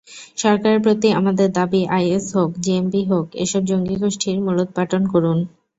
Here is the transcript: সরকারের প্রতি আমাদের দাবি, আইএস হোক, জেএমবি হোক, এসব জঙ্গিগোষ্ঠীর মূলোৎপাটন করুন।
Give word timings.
সরকারের 0.37 0.79
প্রতি 0.81 1.07
আমাদের 1.19 1.47
দাবি, 1.51 1.81
আইএস 1.91 2.25
হোক, 2.35 2.49
জেএমবি 2.63 3.01
হোক, 3.05 3.25
এসব 3.35 3.61
জঙ্গিগোষ্ঠীর 3.65 4.37
মূলোৎপাটন 4.41 5.03
করুন। 5.13 5.37